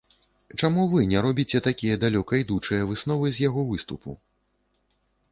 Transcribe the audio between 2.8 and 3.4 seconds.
высновы